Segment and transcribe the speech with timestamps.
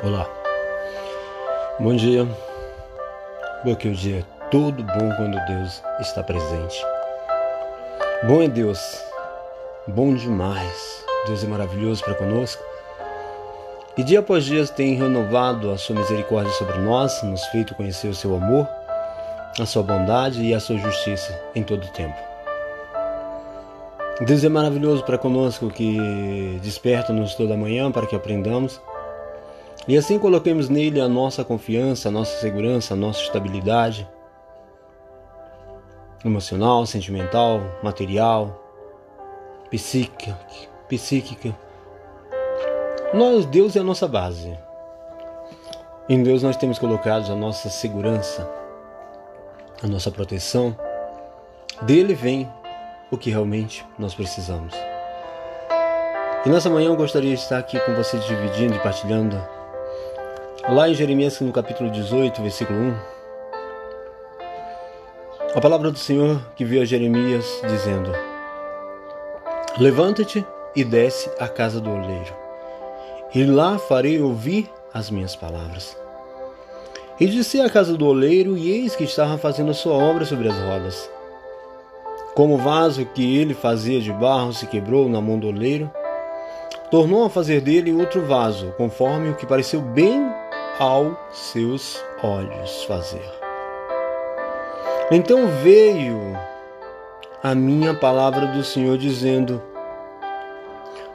[0.00, 0.28] Olá,
[1.80, 2.24] bom dia.
[3.64, 6.80] Porque o dia é todo bom quando Deus está presente.
[8.28, 8.78] Bom é Deus,
[9.88, 11.04] bom demais.
[11.26, 12.62] Deus é maravilhoso para conosco.
[13.96, 18.14] E dia após dia tem renovado a sua misericórdia sobre nós, nos feito conhecer o
[18.14, 18.68] seu amor,
[19.58, 22.16] a sua bondade e a sua justiça em todo o tempo.
[24.20, 28.80] Deus é maravilhoso para conosco que desperta-nos toda manhã para que aprendamos
[29.88, 34.06] e assim coloquemos nele a nossa confiança, a nossa segurança, a nossa estabilidade
[36.22, 38.62] emocional, sentimental, material,
[39.70, 40.38] psíquica,
[40.88, 41.56] psíquica.
[43.14, 44.58] Nós, Deus é a nossa base.
[46.06, 48.46] Em Deus nós temos colocado a nossa segurança,
[49.82, 50.76] a nossa proteção.
[51.80, 52.46] Dele vem
[53.10, 54.74] o que realmente nós precisamos.
[56.44, 59.36] E nessa manhã eu gostaria de estar aqui com vocês dividindo e partilhando
[60.70, 62.94] Lá em Jeremias, no capítulo 18, versículo 1,
[65.54, 68.12] a palavra do Senhor que veio a Jeremias dizendo:
[69.78, 70.44] Levanta-te
[70.76, 72.36] e desce à casa do oleiro,
[73.34, 75.96] e lá farei ouvir as minhas palavras.
[77.18, 80.48] E disse à casa do oleiro, e eis que estava fazendo a sua obra sobre
[80.48, 81.10] as rodas.
[82.34, 85.90] Como o vaso que ele fazia de barro se quebrou na mão do oleiro,
[86.90, 90.30] tornou a fazer dele outro vaso, conforme o que pareceu bem
[90.78, 93.24] aos seus olhos fazer.
[95.10, 96.38] Então veio
[97.42, 99.60] a minha palavra do Senhor dizendo: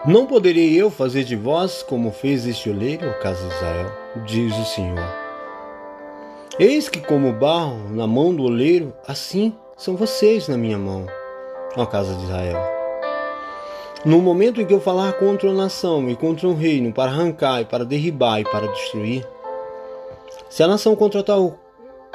[0.05, 3.91] Não poderei eu fazer de vós como fez este oleiro, casa de Israel,
[4.25, 5.23] diz o Senhor.
[6.59, 11.07] Eis que, como barro na mão do oleiro, assim são vocês na minha mão,
[11.75, 12.61] ó casa de Israel.
[14.05, 17.61] No momento em que eu falar contra uma nação e contra um reino, para arrancar
[17.61, 19.25] e para derribar e para destruir,
[20.53, 21.57] se a nação contra tal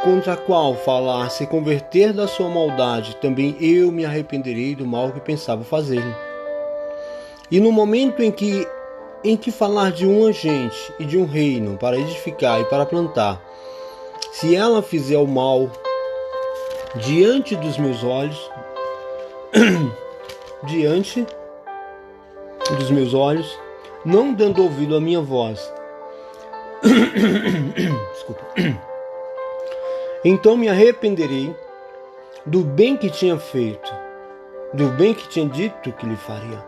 [0.00, 5.10] contra a qual falar se converter da sua maldade, também eu me arrependerei do mal
[5.10, 6.04] que pensava fazer.
[7.50, 8.64] E no momento em que
[9.24, 13.42] em que falar de um agente e de um reino para edificar e para plantar,
[14.30, 15.68] se ela fizer o mal
[16.94, 18.38] diante dos meus olhos,
[20.62, 21.26] diante
[22.78, 23.58] dos meus olhos,
[24.04, 25.72] não dando ouvido à minha voz,
[28.12, 28.44] Desculpa.
[30.24, 31.54] Então me arrependerei
[32.46, 33.92] do bem que tinha feito,
[34.72, 36.64] do bem que tinha dito que lhe faria.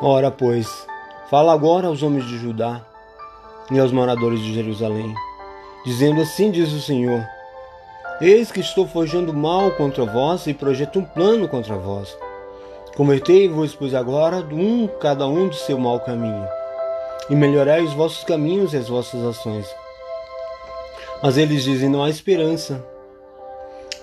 [0.00, 0.86] Ora, pois,
[1.30, 2.84] fala agora aos homens de Judá
[3.70, 5.14] e aos moradores de Jerusalém,
[5.84, 7.24] dizendo assim diz o Senhor:
[8.20, 12.16] Eis que estou forjando mal contra vós e projeto um plano contra vós.
[12.96, 16.46] Convertei-vos, pois agora, um cada um do seu mau caminho
[17.28, 19.66] e melhorai os vossos caminhos e as vossas ações.
[21.22, 22.84] Mas eles dizem: não há esperança,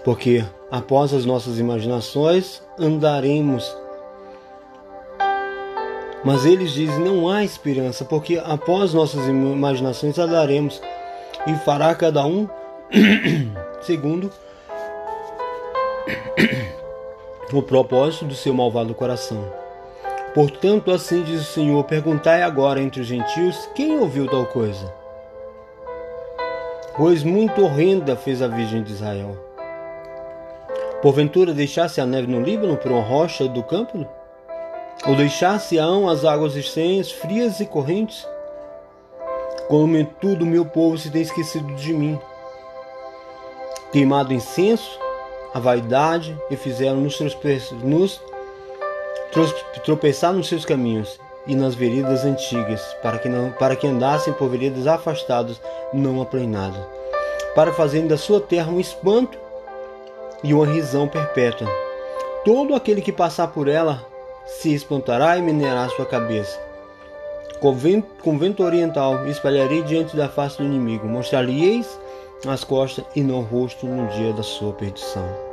[0.04, 3.76] porque após as nossas imaginações andaremos.
[6.24, 10.82] Mas eles dizem: não há esperança, porque após nossas imaginações andaremos,
[11.46, 12.48] e fará cada um
[13.82, 14.32] segundo
[17.52, 19.59] o propósito do seu malvado coração.
[20.34, 24.94] Portanto, assim diz o Senhor: perguntai agora entre os gentios quem ouviu tal coisa.
[26.96, 29.38] Pois muito horrenda fez a Virgem de Israel.
[31.02, 34.06] Porventura deixasse a neve no Líbano por uma rocha do campo?
[35.08, 38.28] Ou deixasse-ão as águas estranhas, frias e correntes?
[39.70, 42.20] Como tudo meu povo se tem esquecido de mim.
[43.94, 45.00] Queimado incenso,
[45.54, 47.18] a vaidade, e fizeram nos,
[47.82, 48.22] nos
[49.84, 54.50] tropeçar nos seus caminhos e nas veredas antigas, para que, não, para que andassem por
[54.50, 55.62] veredas afastadas,
[55.94, 56.82] não aplainadas,
[57.56, 59.38] para fazerem da sua terra um espanto
[60.44, 61.68] e uma risão perpétua.
[62.46, 64.06] Todo aquele que passar por ela
[64.46, 66.60] se espantará e minerará sua cabeça.
[67.60, 72.00] Com vento, oriental espalharei diante da face do inimigo, mostrar-lhe-eis
[72.48, 75.49] as costas e não o rosto no dia da sua perdição.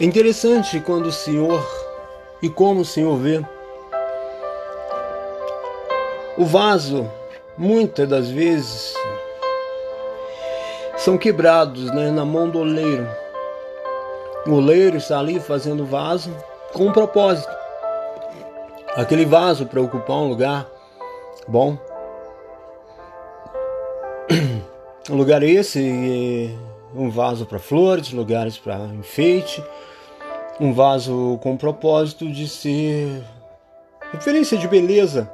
[0.00, 1.64] É interessante quando o Senhor
[2.42, 3.44] e como o Senhor vê
[6.36, 7.08] o vaso,
[7.56, 8.92] muitas das vezes,
[10.96, 13.06] são quebrados né, na mão do oleiro.
[14.48, 16.34] O oleiro está ali fazendo vaso
[16.72, 17.54] com um propósito.
[18.96, 20.66] Aquele vaso para ocupar um lugar
[21.46, 21.78] bom.
[25.10, 26.56] Um lugar esse
[26.94, 29.62] um vaso para flores, lugares para enfeite,
[30.60, 33.22] um vaso com o propósito de ser
[34.12, 35.28] referência de beleza,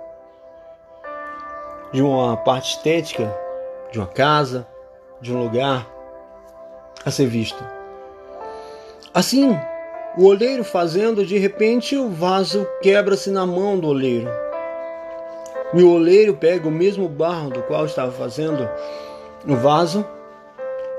[1.93, 3.35] de uma parte estética,
[3.93, 4.67] de uma casa,
[5.21, 5.87] de um lugar
[7.05, 7.63] a ser visto.
[9.13, 9.59] Assim,
[10.17, 14.31] o oleiro fazendo, de repente o vaso quebra-se na mão do oleiro.
[15.75, 18.69] E o oleiro pega o mesmo barro do qual estava fazendo
[19.47, 20.05] o vaso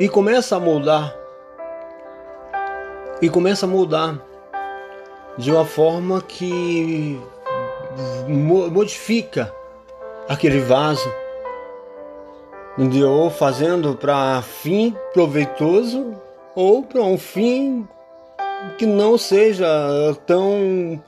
[0.02, 1.16] e começa a moldar.
[3.22, 4.20] E começa a moldar
[5.38, 7.22] de uma forma que
[8.28, 9.54] modifica
[10.28, 11.08] aquele vaso,
[13.08, 16.20] ou fazendo para fim proveitoso
[16.56, 17.88] ou para um fim
[18.80, 19.68] que não seja
[20.26, 21.00] tão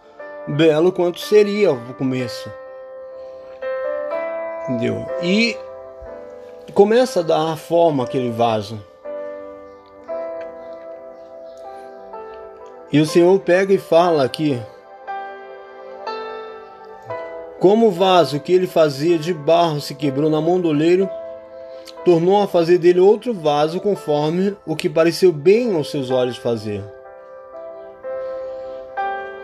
[0.49, 2.47] belo quanto seria o começo.
[4.69, 5.07] Entendeu?
[5.23, 5.57] E
[6.71, 8.79] começa a dar forma aquele vaso.
[12.91, 14.61] E o Senhor pega e fala aqui:
[17.59, 21.09] Como o vaso que ele fazia de barro se quebrou na mão do oleiro,
[22.05, 26.83] tornou a fazer dele outro vaso conforme o que pareceu bem aos seus olhos fazer.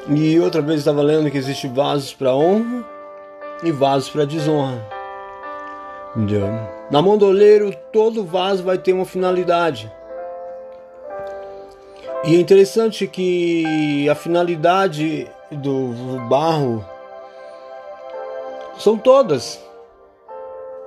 [0.08, 2.86] E outra vez estava lendo que existe vasos para honra
[3.64, 4.84] e vasos para desonra.
[6.16, 6.79] Entendeu?
[6.92, 9.92] Na mão do oleiro, todo vaso vai ter uma finalidade.
[12.26, 16.84] E é interessante que a finalidade do barro
[18.78, 19.64] são todas.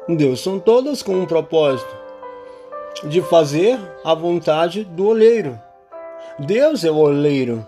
[0.09, 1.97] Deus são todas com um propósito
[3.05, 5.59] de fazer a vontade do oleiro.
[6.39, 7.67] Deus é o oleiro.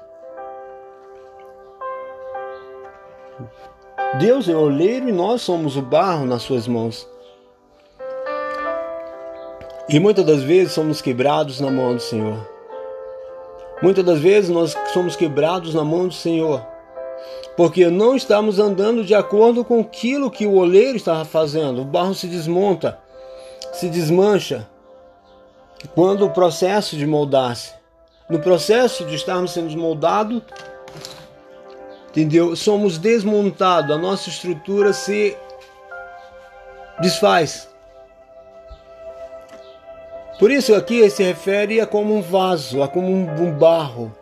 [4.19, 7.14] Deus é o oleiro e nós somos o barro nas suas mãos.
[9.89, 12.39] E muitas das vezes somos quebrados na mão do Senhor.
[13.83, 16.65] Muitas das vezes nós somos quebrados na mão do Senhor,
[17.55, 21.83] porque não estamos andando de acordo com aquilo que o oleiro estava fazendo.
[21.83, 22.99] O barro se desmonta,
[23.73, 24.67] se desmancha.
[25.95, 27.75] Quando o processo de moldar-se,
[28.31, 30.41] no processo de estarmos sendo moldados,
[32.09, 32.57] entendeu?
[32.57, 35.37] Somos desmontados, a nossa estrutura se
[37.01, 37.74] desfaz.
[40.39, 44.13] Por isso aqui se refere a como um vaso, a como um barro.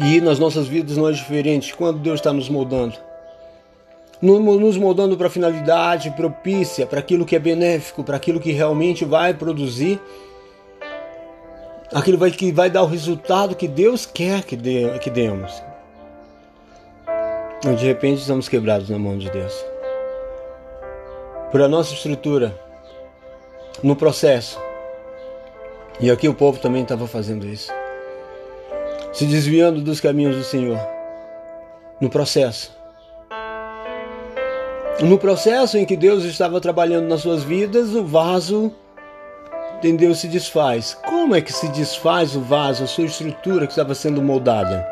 [0.00, 2.96] E nas nossas vidas não é diferente quando Deus está nos moldando.
[4.20, 9.04] Nos moldando para a finalidade propícia, para aquilo que é benéfico, para aquilo que realmente
[9.04, 10.00] vai produzir,
[11.94, 15.62] aquilo que vai dar o resultado que Deus quer que, dê, que demos.
[17.62, 19.64] De repente estamos quebrados na mão de Deus.
[21.50, 22.58] Por a nossa estrutura,
[23.82, 24.60] no processo,
[26.00, 27.72] e aqui o povo também estava fazendo isso.
[29.12, 30.78] Se desviando dos caminhos do Senhor.
[32.00, 32.72] No processo.
[35.00, 38.72] No processo em que Deus estava trabalhando nas suas vidas, o vaso,
[39.76, 40.94] entendeu, se desfaz.
[40.94, 44.86] Como é que se desfaz o vaso, a sua estrutura que estava sendo moldada?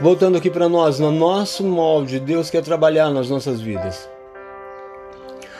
[0.00, 4.08] Voltando aqui para nós, no nosso molde, Deus quer trabalhar nas nossas vidas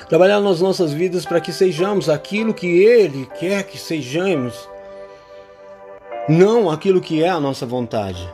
[0.09, 4.69] trabalhar nas nossas vidas para que sejamos aquilo que Ele quer que sejamos,
[6.29, 8.29] não aquilo que é a nossa vontade.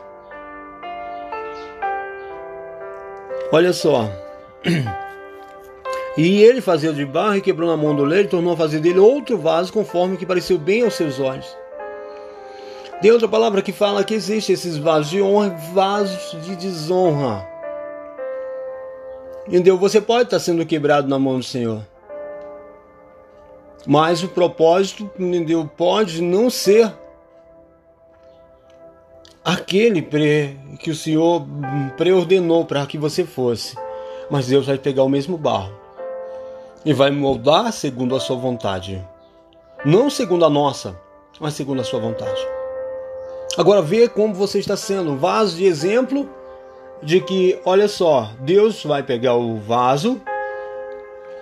[3.51, 4.09] Olha só.
[6.17, 8.79] E ele fazia de barro e quebrou na mão do leiro e tornou a fazer
[8.79, 11.45] dele outro vaso conforme que pareceu bem aos seus olhos.
[13.01, 17.45] Tem outra palavra que fala que existe esses vasos de honra e vasos de desonra.
[19.47, 19.77] Entendeu?
[19.77, 21.85] Você pode estar sendo quebrado na mão do Senhor.
[23.85, 25.69] Mas o propósito, entendeu?
[25.77, 26.91] Pode não ser
[29.43, 30.01] aquele
[30.79, 31.45] que o Senhor
[31.95, 33.77] preordenou para que você fosse.
[34.29, 35.71] Mas Deus vai pegar o mesmo barro
[36.83, 39.05] e vai moldar segundo a sua vontade.
[39.85, 40.99] Não segundo a nossa,
[41.39, 42.41] mas segundo a sua vontade.
[43.55, 46.27] Agora vê como você está sendo um vaso de exemplo
[47.01, 50.21] de que, olha só, Deus vai pegar o vaso,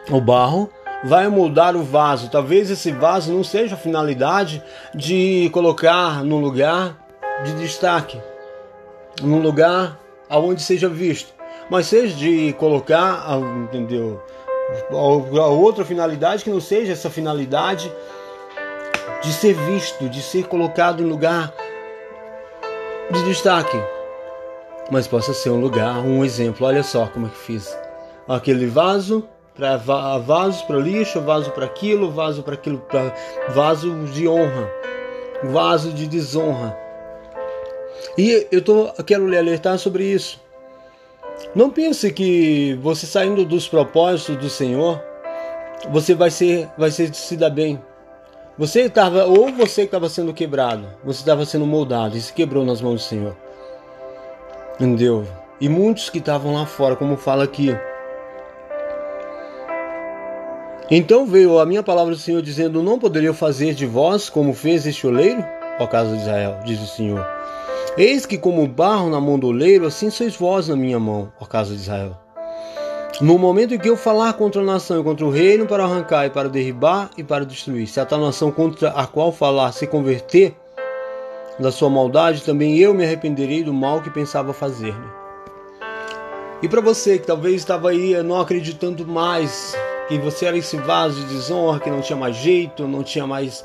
[0.09, 0.69] o barro,
[1.03, 2.29] vai moldar o vaso.
[2.29, 6.97] Talvez esse vaso não seja a finalidade de colocar num lugar
[7.43, 8.19] de destaque,
[9.21, 11.33] num lugar aonde seja visto,
[11.69, 13.25] mas seja de colocar,
[13.63, 14.21] entendeu?
[14.91, 17.91] A outra finalidade que não seja essa finalidade
[19.21, 21.53] de ser visto, de ser colocado em lugar
[23.11, 23.77] de destaque
[24.91, 26.65] mas possa ser um lugar, um exemplo.
[26.65, 27.77] Olha só como é que fiz.
[28.27, 33.13] Aquele vaso para vaso para lixo, vaso para aquilo, vaso para aquilo, pra,
[33.49, 34.69] vaso de honra,
[35.43, 36.77] vaso de desonra.
[38.17, 40.41] E eu, tô, quero lhe alertar sobre isso.
[41.55, 45.01] Não pense que você saindo dos propósitos do Senhor,
[45.91, 47.81] você vai ser, vai ser se dar bem.
[48.57, 52.81] Você estava, ou você estava sendo quebrado, você estava sendo moldado e se quebrou nas
[52.81, 53.35] mãos do Senhor.
[54.75, 55.25] Entendeu?
[55.61, 57.75] E muitos que estavam lá fora, como fala aqui.
[60.89, 64.85] Então veio a minha palavra do Senhor dizendo: Não poderia fazer de vós como fez
[64.85, 65.43] este oleiro,
[65.79, 67.25] ó casa de Israel, diz o Senhor.
[67.95, 71.45] Eis que, como barro na mão do oleiro, assim sois vós na minha mão, ó
[71.45, 72.17] casa de Israel.
[73.21, 76.25] No momento em que eu falar contra a nação e contra o reino para arrancar
[76.25, 79.85] e para derribar e para destruir, se a tal nação contra a qual falar se
[79.85, 80.55] converter
[81.59, 85.23] da sua maldade, também eu me arrependerei do mal que pensava fazer-lhe.
[86.61, 89.75] E para você que talvez estava aí não acreditando mais,
[90.07, 93.63] que você era esse vaso de desonra, que não tinha mais jeito, não tinha mais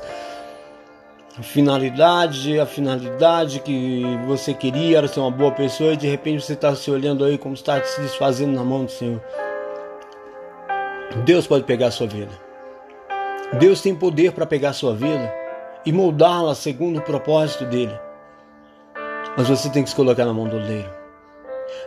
[1.41, 6.53] finalidade, a finalidade que você queria era ser uma boa pessoa e de repente você
[6.53, 9.21] está se olhando aí como está se desfazendo na mão do Senhor.
[11.23, 12.31] Deus pode pegar a sua vida.
[13.57, 15.38] Deus tem poder para pegar a sua vida
[15.89, 17.99] e moldá-la segundo o propósito dele.
[19.35, 20.87] Mas você tem que se colocar na mão do oleiro.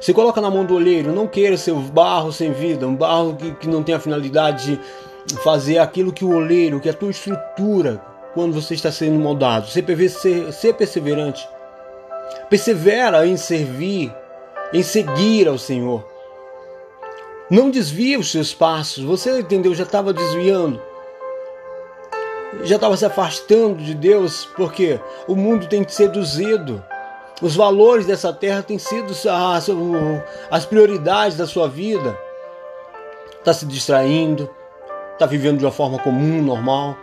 [0.00, 3.36] Se coloca na mão do oleiro, não queira ser um barro sem vida, um barro
[3.36, 4.80] que, que não tem a finalidade
[5.24, 8.02] de fazer aquilo que o oleiro, que a tua estrutura,
[8.34, 9.68] quando você está sendo moldado.
[9.68, 9.84] Ser,
[10.52, 11.48] ser perseverante.
[12.50, 14.12] Persevera em servir,
[14.72, 16.04] em seguir ao Senhor.
[17.48, 19.04] Não desvia os seus passos.
[19.04, 19.72] Você entendeu?
[19.76, 20.82] Já estava desviando.
[22.64, 26.82] Já estava se afastando de Deus, porque o mundo tem te seduzido.
[27.40, 29.68] Os valores dessa terra têm sido as,
[30.50, 32.16] as prioridades da sua vida.
[33.38, 34.48] Está se distraindo,
[35.14, 36.96] está vivendo de uma forma comum, normal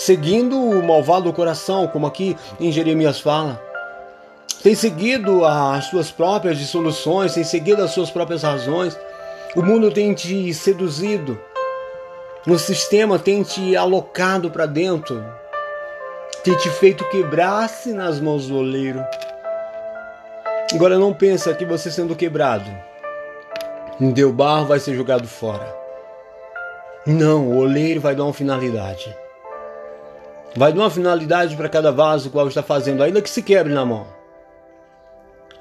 [0.00, 3.62] seguindo o malvado coração, como aqui em Jeremias fala.
[4.62, 8.98] Tem seguido as suas próprias dissoluções, tem seguido as suas próprias razões.
[9.54, 11.38] O mundo tem te seduzido.
[12.46, 15.22] O sistema tem te alocado para dentro.
[16.42, 19.04] Tem te feito quebrar-se nas mãos do oleiro.
[20.72, 22.70] Agora não pensa que você sendo quebrado,
[24.00, 25.76] em deu barro vai ser jogado fora.
[27.06, 29.14] Não, o oleiro vai dar uma finalidade.
[30.56, 33.84] Vai dar uma finalidade para cada vaso qual está fazendo, ainda que se quebre na
[33.84, 34.06] mão.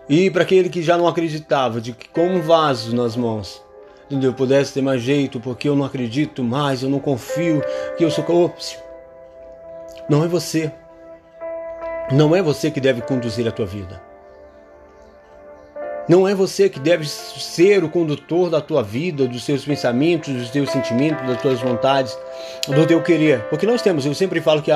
[0.08, 3.62] E para aquele que já não acreditava, de que como um vaso nas mãos,
[4.10, 4.34] entendeu?
[4.34, 7.62] Pudesse ter mais jeito, porque eu não acredito mais, eu não confio,
[7.96, 8.25] que eu sou.
[8.30, 8.78] Ops.
[10.10, 10.72] Não é você.
[12.12, 14.01] Não é você que deve conduzir a tua vida.
[16.08, 20.50] Não é você que deve ser o condutor da tua vida, dos seus pensamentos, dos
[20.50, 22.18] teus sentimentos, das tuas vontades,
[22.68, 23.44] do teu querer.
[23.44, 24.72] Porque nós temos, eu sempre falo que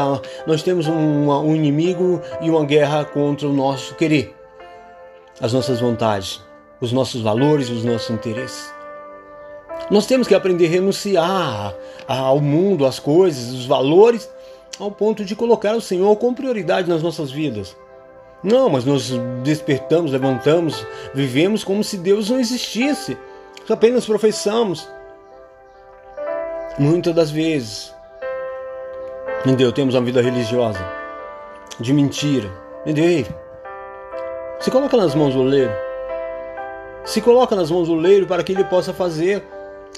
[0.46, 4.36] nós temos um, um inimigo e uma guerra contra o nosso querer,
[5.42, 6.40] as nossas vontades,
[6.80, 8.72] os nossos valores, os nossos interesses.
[9.90, 11.76] Nós temos que aprender a renunciar
[12.08, 14.30] ao mundo, às coisas, os valores,
[14.80, 17.76] ao ponto de colocar o Senhor como prioridade nas nossas vidas.
[18.44, 19.12] Não, mas nós
[19.44, 23.18] despertamos, levantamos, vivemos como se Deus não existisse.
[23.70, 24.88] Apenas professamos.
[26.78, 27.94] Muitas das vezes,
[29.42, 29.72] entendeu?
[29.72, 30.84] Temos uma vida religiosa
[31.80, 32.50] de mentira.
[32.86, 33.26] Entendeu?
[34.60, 35.72] Se coloca nas mãos do oleiro.
[37.06, 39.44] Se coloca nas mãos do oleiro para que ele possa fazer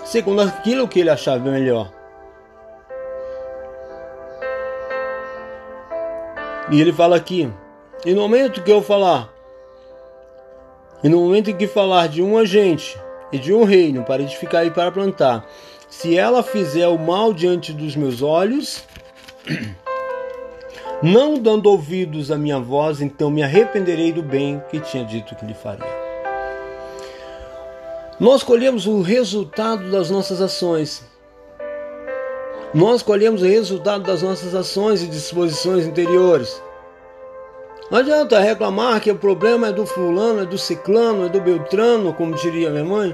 [0.03, 1.91] segundo aquilo que ele achar melhor.
[6.71, 7.51] E ele fala aqui,
[8.03, 9.31] e no momento que eu falar,
[11.03, 12.99] e no momento em que falar de um agente
[13.31, 15.45] e de um reino para edificar e para plantar,
[15.87, 18.83] se ela fizer o mal diante dos meus olhos,
[21.03, 25.45] não dando ouvidos à minha voz, então me arrependerei do bem que tinha dito que
[25.45, 25.94] lhe faria.
[28.17, 31.03] Nós colhemos o resultado das nossas ações.
[32.73, 36.61] Nós colhemos o resultado das nossas ações e disposições interiores.
[37.91, 42.13] Não adianta reclamar que o problema é do fulano, é do ciclano, é do beltrano,
[42.13, 43.13] como diria minha mãe.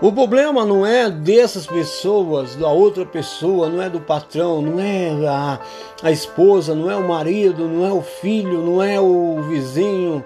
[0.00, 5.26] O problema não é dessas pessoas, da outra pessoa, não é do patrão, não é
[5.26, 5.58] a,
[6.04, 10.24] a esposa, não é o marido, não é o filho, não é o vizinho,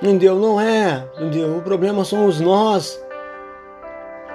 [0.00, 0.36] entendeu?
[0.36, 1.06] Não é?
[1.56, 3.00] O problema somos nós.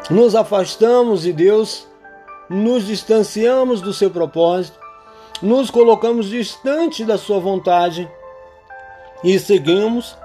[0.10, 1.88] Nos afastamos de Deus,
[2.50, 4.80] nos distanciamos do seu propósito,
[5.42, 8.08] nos colocamos distante da sua vontade
[9.24, 10.16] e seguimos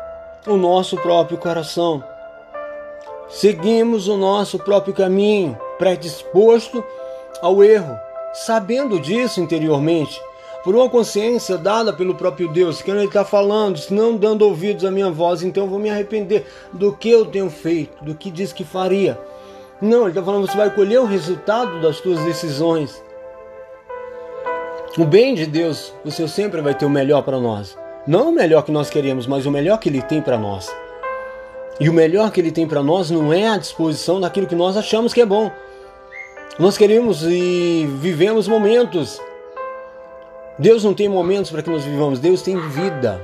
[0.47, 2.05] o nosso próprio coração.
[3.29, 6.85] Seguimos o nosso próprio caminho, predisposto
[7.41, 7.97] ao erro,
[8.35, 10.21] sabendo disso interiormente,
[10.63, 14.85] por uma consciência dada pelo próprio Deus, que Ele está falando, se não dando ouvidos
[14.85, 18.31] à minha voz, então eu vou me arrepender do que eu tenho feito, do que
[18.31, 19.19] diz que faria.
[19.81, 23.03] Não, Ele está falando, você vai colher o resultado das suas decisões.
[24.99, 27.79] O bem de Deus, o Senhor sempre vai ter o melhor para nós.
[28.07, 30.71] Não o melhor que nós queremos, mas o melhor que Ele tem para nós.
[31.79, 34.77] E o melhor que Ele tem para nós não é a disposição daquilo que nós
[34.77, 35.51] achamos que é bom.
[36.59, 39.19] Nós queremos e vivemos momentos.
[40.61, 43.21] Deus não tem momentos para que nós vivamos, Deus tem vida.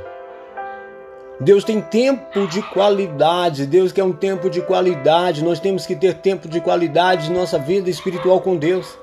[1.39, 5.45] Deus tem tempo de qualidade, Deus quer um tempo de qualidade.
[5.45, 8.99] Nós temos que ter tempo de qualidade em nossa vida espiritual com Deus.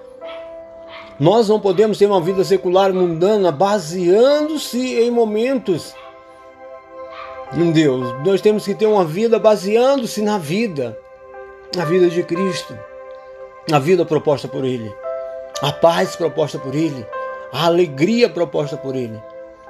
[1.20, 5.94] Nós não podemos ter uma vida secular mundana baseando-se em momentos
[7.56, 8.16] em Deus.
[8.26, 10.98] Nós temos que ter uma vida baseando-se na vida,
[11.76, 12.76] na vida de Cristo,
[13.70, 14.92] na vida proposta por Ele,
[15.62, 17.06] a paz proposta por Ele,
[17.54, 19.22] a alegria proposta por Ele.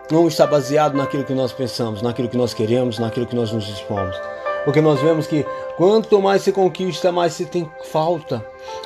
[0.09, 3.65] Não está baseado naquilo que nós pensamos, naquilo que nós queremos, naquilo que nós nos
[3.65, 4.15] dispomos.
[4.63, 8.45] Porque nós vemos que quanto mais se conquista, mais se tem falta.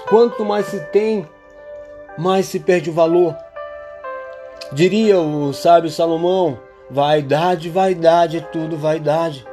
[0.09, 1.27] Quanto mais se tem,
[2.17, 3.35] mais se perde o valor.
[4.71, 6.57] Diria o sábio Salomão:
[6.89, 9.45] vaidade, vaidade, é tudo vaidade.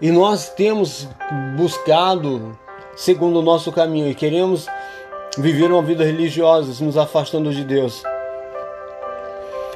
[0.00, 1.08] E nós temos
[1.56, 2.56] buscado
[2.96, 4.66] segundo o nosso caminho e queremos
[5.36, 8.02] viver uma vida religiosa, nos afastando de Deus.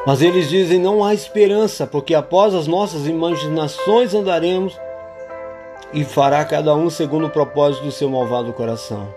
[0.06, 4.78] Mas eles dizem: não há esperança, porque após as nossas imaginações andaremos
[5.92, 9.08] e fará cada um segundo o propósito do seu malvado coração.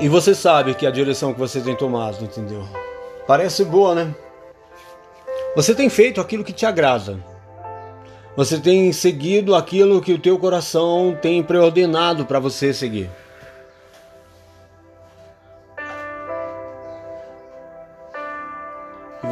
[0.00, 2.66] E você sabe que a direção que você tem tomado, entendeu?
[3.26, 4.14] Parece boa, né?
[5.54, 7.18] Você tem feito aquilo que te agrada.
[8.36, 13.10] Você tem seguido aquilo que o teu coração tem preordenado para você seguir.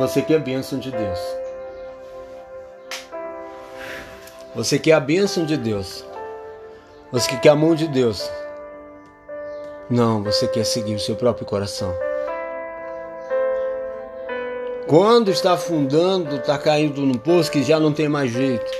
[0.01, 1.19] Você quer a bênção de Deus.
[4.55, 6.03] Você quer a bênção de Deus.
[7.13, 8.31] Você quer a mão de Deus.
[9.91, 11.95] Não, você quer seguir o seu próprio coração.
[14.89, 18.73] Quando está afundando, está caindo no poço que já não tem mais jeito.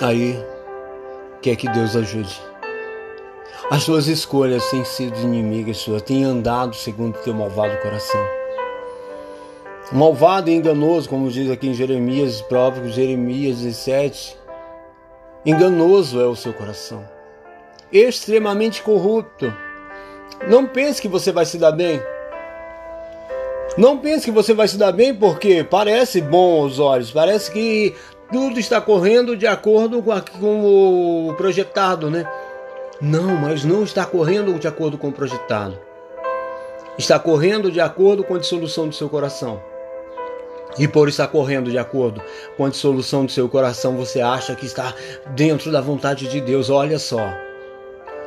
[0.00, 0.40] Aí
[1.42, 2.47] quer que Deus ajude.
[3.70, 8.20] As suas escolhas têm sido inimigas suas, têm andado segundo o teu malvado coração.
[9.92, 14.36] Malvado e enganoso, como diz aqui em Jeremias, próprio Jeremias 17,
[15.44, 17.18] enganoso é o seu coração
[17.92, 19.52] extremamente corrupto.
[20.46, 22.00] Não pense que você vai se dar bem.
[23.76, 27.94] Não pense que você vai se dar bem porque parece bom aos olhos, parece que
[28.32, 30.02] tudo está correndo de acordo
[30.40, 32.28] com, o projetado, né?
[33.00, 35.78] Não, mas não está correndo de acordo com o projetado.
[36.98, 39.62] Está correndo de acordo com a dissolução do seu coração.
[40.76, 42.20] E por estar correndo de acordo
[42.56, 44.92] com a dissolução do seu coração, você acha que está
[45.28, 46.70] dentro da vontade de Deus.
[46.70, 47.32] Olha só.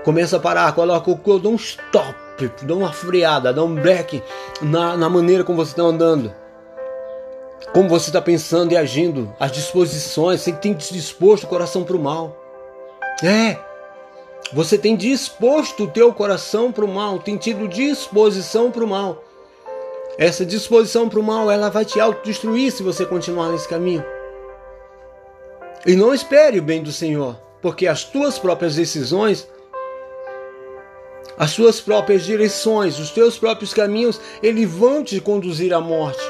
[0.05, 2.15] Começa a parar, coloca o dá um stop,
[2.63, 4.23] dá uma freada, dá um break
[4.61, 6.33] na, na maneira como você está andando.
[7.73, 11.99] Como você está pensando e agindo, as disposições, você tem disposto o coração para o
[11.99, 12.35] mal.
[13.23, 13.57] É,
[14.53, 19.23] você tem disposto o teu coração para o mal, tem tido disposição para o mal.
[20.17, 24.03] Essa disposição para o mal, ela vai te autodestruir se você continuar nesse caminho.
[25.85, 29.47] E não espere o bem do Senhor, porque as tuas próprias decisões
[31.37, 36.21] as suas próprias direções, os teus próprios caminhos, eles vão te conduzir à morte.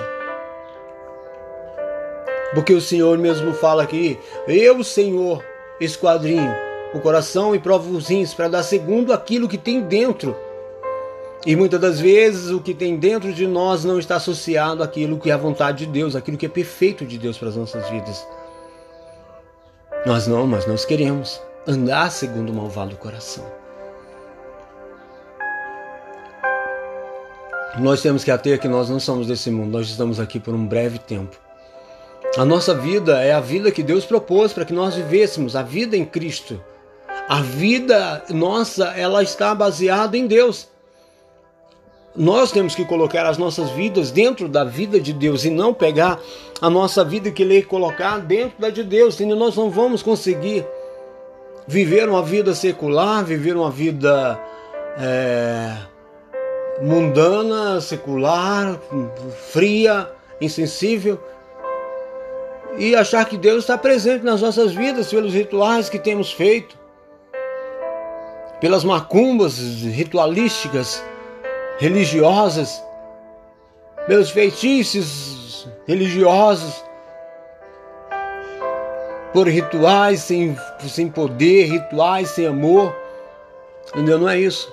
[2.54, 5.44] Porque o Senhor mesmo fala aqui: Eu, Senhor,
[5.82, 10.36] esquadrinho o coração e provo os rins para dar segundo aquilo que tem dentro.
[11.46, 15.32] E muitas das vezes o que tem dentro de nós não está associado àquilo que
[15.32, 18.26] é a vontade de Deus, aquilo que é perfeito de Deus para as nossas vidas.
[20.06, 23.46] Nós não, mas nós queremos andar segundo o malvado coração.
[27.80, 30.68] Nós temos que ater que nós não somos desse mundo, nós estamos aqui por um
[30.68, 31.38] breve tempo.
[32.38, 35.98] A nossa vida é a vida que Deus propôs para que nós vivêssemos, a vida
[35.98, 36.62] em Cristo.
[37.28, 40.70] A vida nossa, ela está baseada em Deus.
[42.16, 46.20] Nós temos que colocar as nossas vidas dentro da vida de Deus e não pegar
[46.62, 50.66] a nossa vida e querer colocar dentro da de Deus, senão nós não vamos conseguir
[51.66, 54.38] viver uma vida secular, viver uma vida
[55.00, 55.74] é,
[56.82, 58.78] mundana, secular,
[59.52, 60.10] fria,
[60.42, 61.18] insensível
[62.78, 66.78] e achar que Deus está presente nas nossas vidas pelos rituais que temos feito,
[68.62, 71.04] pelas macumbas ritualísticas
[71.80, 72.82] religiosas,
[74.06, 76.86] pelos feitiços religiosos,
[79.34, 80.56] por rituais sem,
[80.88, 82.96] sem poder, rituais sem amor.
[83.90, 84.20] Entendeu?
[84.20, 84.72] Não é isso.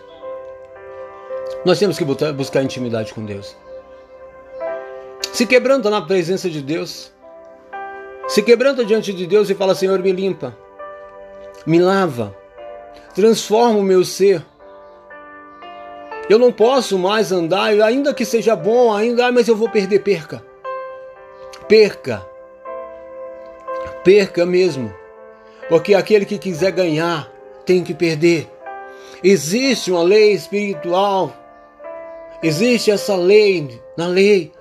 [1.64, 3.57] Nós temos que buscar intimidade com Deus.
[5.33, 7.11] Se quebranta na presença de Deus.
[8.29, 10.55] Se quebranta diante de Deus e fala: Senhor, me limpa,
[11.64, 12.37] me lava,
[13.15, 14.45] transforma o meu ser.
[16.29, 20.45] Eu não posso mais andar, ainda que seja bom, ainda, mas eu vou perder, perca.
[21.67, 22.27] Perca.
[24.05, 24.93] Perca mesmo.
[25.69, 27.31] Porque aquele que quiser ganhar
[27.65, 28.49] tem que perder.
[29.23, 31.35] Existe uma lei espiritual.
[32.43, 34.53] Existe essa lei na lei.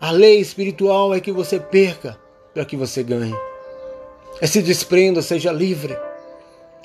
[0.00, 2.18] A lei espiritual é que você perca
[2.52, 3.34] para que você ganhe.
[4.40, 5.96] É se desprenda, seja livre.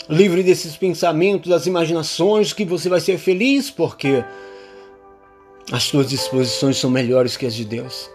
[0.08, 4.24] Livre desses pensamentos, das imaginações, que você vai ser feliz porque
[5.72, 8.10] as suas disposições são melhores que as de Deus.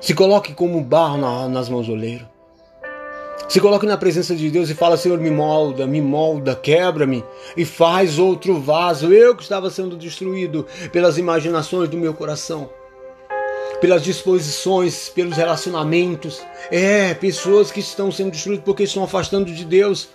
[0.00, 2.26] Se coloque como barro nas mãos do oleiro.
[3.48, 7.22] Se coloque na presença de Deus e fala: Senhor, me molda, me molda, quebra-me
[7.54, 9.12] e faz outro vaso.
[9.12, 12.70] Eu que estava sendo destruído pelas imaginações do meu coração,
[13.78, 16.40] pelas disposições, pelos relacionamentos.
[16.70, 20.08] É, pessoas que estão sendo destruídas porque estão afastando de Deus.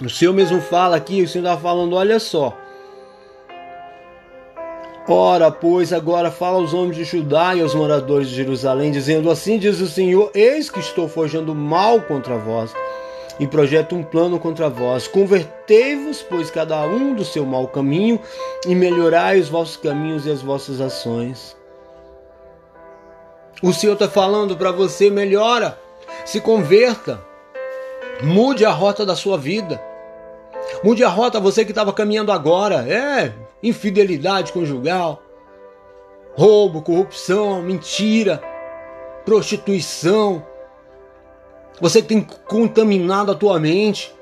[0.00, 2.56] O Senhor mesmo fala aqui, o Senhor está falando: olha só.
[5.06, 9.58] Ora, pois, agora fala aos homens de Judá e aos moradores de Jerusalém, dizendo: Assim
[9.58, 12.74] diz o Senhor: Eis que estou forjando mal contra vós
[13.38, 15.06] e projeto um plano contra vós.
[15.06, 18.18] Convertei-vos, pois, cada um do seu mau caminho
[18.66, 21.56] e melhorai os vossos caminhos e as vossas ações.
[23.62, 25.78] O Senhor está falando para você: melhora,
[26.24, 27.20] se converta.
[28.22, 29.82] Mude a rota da sua vida.
[30.82, 32.86] Mude a rota você que estava caminhando agora.
[32.88, 35.22] É, infidelidade conjugal,
[36.34, 38.42] roubo, corrupção, mentira,
[39.24, 40.44] prostituição.
[41.80, 44.14] Você que tem contaminado a tua mente.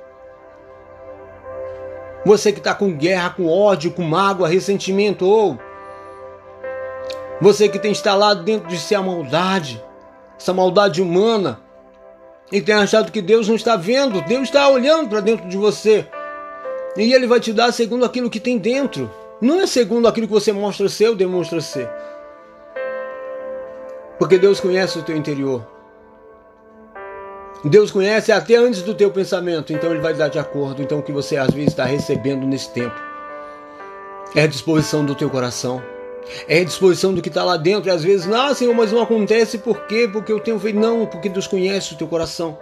[2.25, 5.59] Você que está com guerra, com ódio, com mágoa, ressentimento, ou
[7.41, 9.83] você que tem instalado dentro de si a maldade,
[10.39, 11.61] essa maldade humana,
[12.53, 16.07] e tem achado que Deus não está vendo, Deus está olhando para dentro de você.
[16.95, 19.11] E Ele vai te dar segundo aquilo que tem dentro.
[19.41, 21.89] Não é segundo aquilo que você mostra ser ou demonstra ser.
[24.19, 25.67] Porque Deus conhece o teu interior.
[27.65, 30.83] Deus conhece até antes do teu pensamento, então Ele vai dar de acordo.
[30.83, 32.95] Então o que você às vezes está recebendo nesse tempo
[34.35, 35.83] é a disposição do teu coração.
[36.49, 37.89] É disposição do que está lá dentro.
[37.89, 40.09] E às vezes, não, Senhor, mas não acontece por quê?
[40.11, 40.79] Porque eu tenho feito.
[40.79, 42.59] Não, porque Deus conhece o teu coração.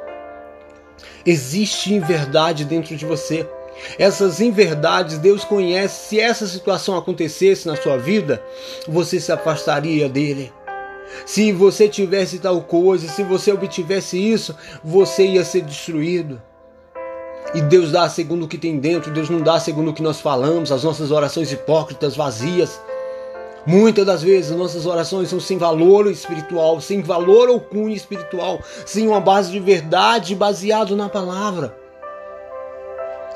[1.25, 3.46] Existe verdade dentro de você.
[3.99, 6.09] Essas inverdades Deus conhece.
[6.09, 8.42] Se essa situação acontecesse na sua vida,
[8.87, 10.53] você se afastaria dele.
[11.27, 16.40] Se você tivesse tal coisa, se você obtivesse isso, você ia ser destruído.
[17.53, 20.20] E Deus dá segundo o que tem dentro, Deus não dá segundo o que nós
[20.20, 22.81] falamos, as nossas orações hipócritas, vazias.
[23.66, 29.07] Muitas das vezes nossas orações são sem valor espiritual, sem valor ou cunho espiritual, sem
[29.07, 31.77] uma base de verdade baseado na palavra.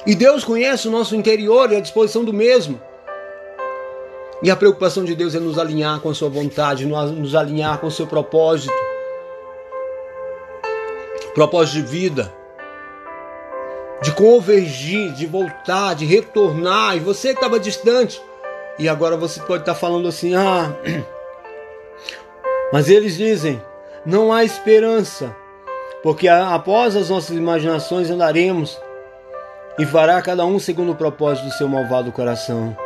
[0.07, 2.81] E Deus conhece o nosso interior e a disposição do mesmo.
[4.43, 7.87] E a preocupação de Deus é nos alinhar com a sua vontade, nos alinhar com
[7.87, 8.75] o seu propósito.
[11.35, 12.35] Propósito de vida.
[14.03, 16.97] De convergir, de voltar, de retornar.
[16.97, 18.21] E você que estava distante,
[18.79, 20.73] e agora você pode estar falando assim: ah,
[22.73, 23.63] mas eles dizem,
[24.05, 25.35] não há esperança,
[26.03, 28.79] porque após as nossas imaginações andaremos
[29.79, 32.77] e fará cada um segundo o propósito do seu malvado coração.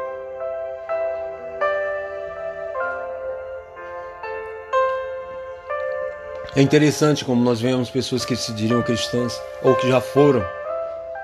[6.57, 10.45] É interessante como nós vemos pessoas que se diriam cristãs, ou que já foram,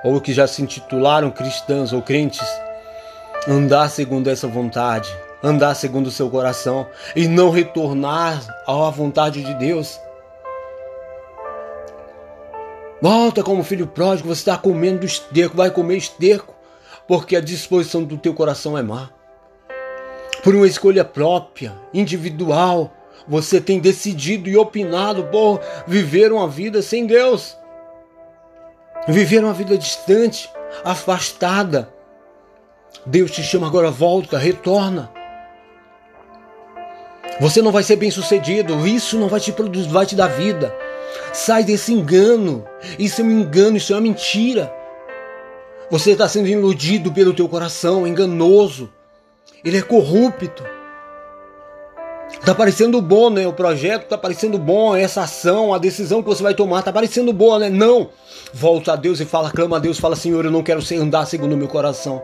[0.04, 2.46] ou que já se intitularam cristãs ou crentes,
[3.46, 9.54] andar segundo essa vontade, andar segundo o seu coração e não retornar à vontade de
[9.54, 10.00] Deus.
[13.00, 16.54] Volta como filho pródigo, você está comendo esterco, vai comer esterco,
[17.06, 19.10] porque a disposição do teu coração é má.
[20.42, 22.92] Por uma escolha própria, individual,
[23.28, 27.56] você tem decidido e opinado por viver uma vida sem Deus.
[29.06, 30.50] Viver uma vida distante,
[30.82, 31.93] afastada,
[33.06, 35.10] Deus te chama agora, volta, retorna.
[37.40, 40.74] Você não vai ser bem sucedido, isso não vai te produzir, vai te dar vida.
[41.32, 42.64] Sai desse engano.
[42.98, 44.72] Isso é um engano, isso é uma mentira.
[45.90, 48.90] Você está sendo iludido pelo teu coração, enganoso.
[49.64, 50.64] ele é corrupto.
[52.44, 53.46] Tá parecendo bom, né?
[53.46, 57.32] O projeto tá parecendo bom, essa ação, a decisão que você vai tomar tá parecendo
[57.32, 57.70] boa, né?
[57.70, 58.10] Não.
[58.52, 61.52] Volta a Deus e fala, clama a Deus, fala, Senhor, eu não quero andar segundo
[61.52, 62.22] o meu coração.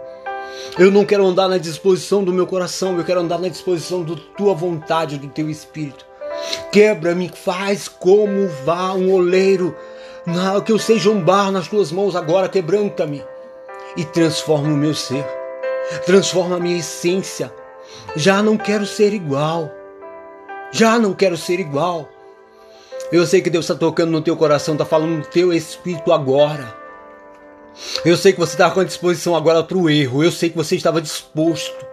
[0.79, 4.15] Eu não quero andar na disposição do meu coração, eu quero andar na disposição da
[4.37, 6.07] tua vontade, do teu espírito.
[6.73, 9.77] Quebra-me, faz como vá um oleiro,
[10.65, 13.23] que eu seja um barro nas tuas mãos agora, quebranta-me
[13.97, 15.27] e transforma o meu ser,
[16.07, 17.53] transforma a minha essência.
[18.17, 19.71] Já não quero ser igual,
[20.71, 22.09] já não quero ser igual.
[23.13, 26.80] Eu sei que Deus está tocando no teu coração, está falando no teu espírito agora.
[28.05, 30.23] Eu sei que você estava com a disposição agora para o erro.
[30.23, 31.87] Eu sei que você estava disposto.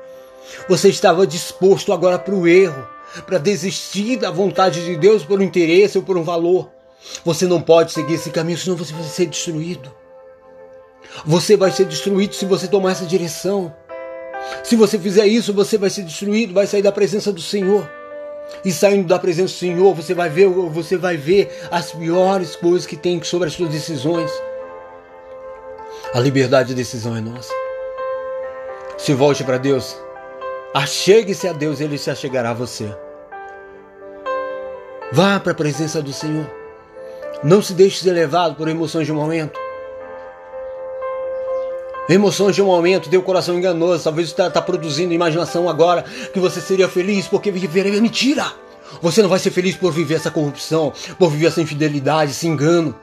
[0.69, 2.87] Você estava disposto agora para o erro,
[3.25, 6.69] para desistir da vontade de Deus por um interesse ou por um valor.
[7.23, 9.91] Você não pode seguir esse caminho, senão você vai ser destruído.
[11.25, 13.73] Você vai ser destruído se você tomar essa direção.
[14.63, 17.89] Se você fizer isso, você vai ser destruído, vai sair da presença do Senhor.
[18.63, 22.85] E saindo da presença do Senhor, você vai ver, você vai ver as piores coisas
[22.85, 24.31] que tem sobre as suas decisões.
[26.13, 27.53] A liberdade de decisão é nossa.
[28.97, 29.97] Se volte para Deus.
[30.73, 32.95] Achegue-se a Deus, Ele se achegará a você.
[35.11, 36.49] Vá para a presença do Senhor.
[37.43, 39.59] Não se deixe ser levado por emoções de um momento.
[42.09, 44.05] Emoções de um momento, teu coração enganoso.
[44.05, 48.45] Talvez está tá produzindo imaginação agora que você seria feliz porque viver é mentira.
[49.01, 52.95] Você não vai ser feliz por viver essa corrupção, por viver essa infidelidade, esse engano.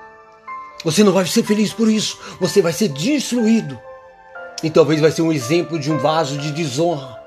[0.85, 2.19] Você não vai ser feliz por isso.
[2.39, 3.79] Você vai ser destruído.
[4.63, 7.25] E talvez vai ser um exemplo de um vaso de desonra.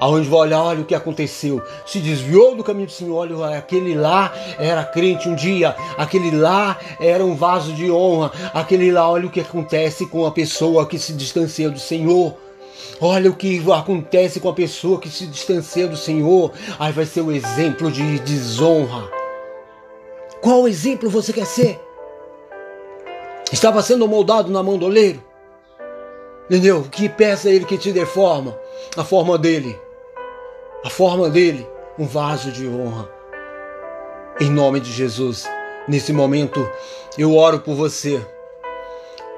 [0.00, 1.62] Aonde vai olhar, olha o que aconteceu.
[1.86, 6.78] Se desviou do caminho do Senhor, olha, aquele lá era crente um dia, aquele lá
[6.98, 10.98] era um vaso de honra, aquele lá, olha o que acontece com a pessoa que
[10.98, 12.34] se distancia do Senhor.
[12.98, 16.50] Olha o que acontece com a pessoa que se distancia do Senhor.
[16.78, 19.06] Aí vai ser o exemplo de desonra.
[20.40, 21.78] Qual exemplo você quer ser?
[23.52, 25.22] Estava sendo moldado na mão do oleiro.
[26.48, 26.82] Entendeu?
[26.90, 28.56] Que peça ele que te deforma?
[28.96, 29.76] A forma dele.
[30.84, 31.66] A forma dele.
[31.98, 33.08] Um vaso de honra.
[34.40, 35.48] Em nome de Jesus.
[35.88, 36.68] Nesse momento,
[37.18, 38.24] eu oro por você.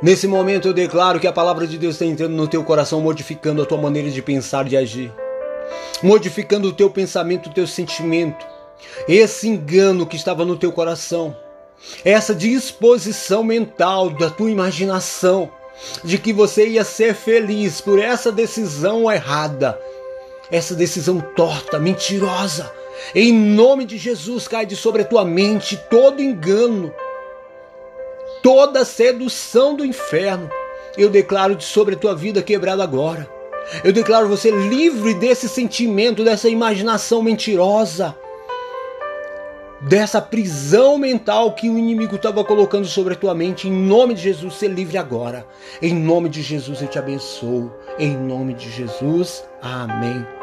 [0.03, 3.63] Nesse momento, eu declaro que a palavra de Deus está entrando no teu coração, modificando
[3.63, 5.13] a tua maneira de pensar, de agir.
[6.03, 8.45] Modificando o teu pensamento, o teu sentimento.
[9.09, 11.35] Esse engano que estava no teu coração
[12.05, 15.51] essa disposição mental da tua imaginação
[16.05, 19.79] de que você ia ser feliz por essa decisão errada,
[20.51, 22.71] essa decisão torta, mentirosa.
[23.15, 26.95] Em nome de Jesus, cai de sobre a tua mente todo engano,
[28.43, 30.51] toda sedução do inferno.
[30.97, 33.29] Eu declaro de sobre a tua vida quebrada agora.
[33.83, 38.15] Eu declaro você livre desse sentimento, dessa imaginação mentirosa
[39.83, 43.69] dessa prisão mental que o inimigo estava colocando sobre a tua mente.
[43.69, 45.47] Em nome de Jesus, ser livre agora.
[45.81, 47.73] Em nome de Jesus, eu te abençoo.
[47.99, 50.42] Em nome de Jesus, amém.